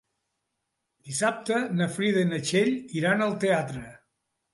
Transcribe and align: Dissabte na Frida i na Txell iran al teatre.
Dissabte 1.09 1.59
na 1.81 1.87
Frida 1.97 2.23
i 2.27 2.29
na 2.31 2.39
Txell 2.47 2.73
iran 3.01 3.23
al 3.27 3.37
teatre. 3.45 3.85